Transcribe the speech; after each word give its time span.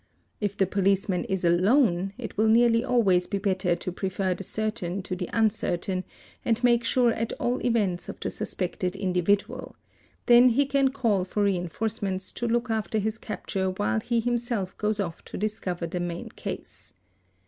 If 0.39 0.57
the 0.57 0.65
policeman 0.65 1.25
is 1.25 1.45
alone 1.45 2.13
it 2.17 2.35
will 2.35 2.47
nearly 2.47 2.83
always 2.83 3.27
be 3.27 3.37
better 3.37 3.75
to 3.75 3.91
prefer 3.91 4.33
the 4.33 4.43
certain 4.43 5.03
to 5.03 5.15
the 5.15 5.29
uncertain 5.31 6.05
and 6.43 6.63
make 6.63 6.83
sure 6.83 7.11
at 7.11 7.33
all 7.33 7.63
events 7.63 8.09
of 8.09 8.19
the 8.19 8.31
suspected 8.31 8.95
individual; 8.95 9.75
then 10.25 10.55
be 10.55 10.65
can 10.65 10.89
call 10.89 11.23
for 11.23 11.43
reinforce 11.43 12.01
ments 12.01 12.31
to 12.31 12.47
look 12.47 12.71
after 12.71 12.97
his 12.97 13.19
capture 13.19 13.69
while 13.69 13.99
he 13.99 14.19
himself 14.19 14.75
goes 14.79 14.99
off 14.99 15.23
to 15.25 15.37
discover 15.37 15.85
the 15.85 15.99
main 15.99 16.29
case. 16.29 16.93